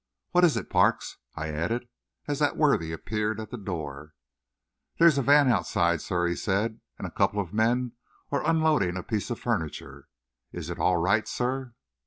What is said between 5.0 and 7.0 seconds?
a van outside, sir," he said,